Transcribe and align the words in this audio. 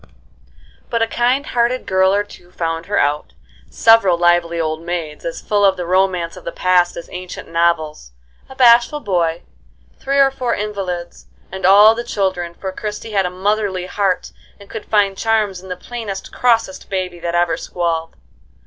But 0.89 1.03
a 1.03 1.07
kind 1.07 1.45
hearted 1.45 1.85
girl 1.85 2.11
or 2.11 2.23
two 2.23 2.49
found 2.51 2.87
her 2.87 2.97
out, 2.97 3.33
several 3.69 4.17
lively 4.17 4.59
old 4.59 4.81
maids, 4.81 5.23
as 5.25 5.41
full 5.43 5.63
of 5.63 5.77
the 5.77 5.85
romance 5.85 6.35
of 6.35 6.43
the 6.43 6.51
past 6.51 6.97
as 6.97 7.07
ancient 7.11 7.47
novels, 7.51 8.11
a 8.49 8.55
bashful 8.55 8.99
boy, 9.01 9.43
three 9.99 10.17
or 10.17 10.31
four 10.31 10.55
invalids, 10.55 11.27
and 11.51 11.67
all 11.67 11.93
the 11.93 12.03
children, 12.03 12.55
for 12.55 12.71
Christie 12.71 13.11
had 13.11 13.27
a 13.27 13.29
motherly 13.29 13.85
heart 13.85 14.31
and 14.59 14.67
could 14.71 14.85
find 14.85 15.15
charms 15.19 15.61
in 15.61 15.69
the 15.69 15.77
plainest, 15.77 16.33
crossest 16.33 16.89
baby 16.89 17.19
that 17.19 17.35
ever 17.35 17.55
squalled. 17.55 18.15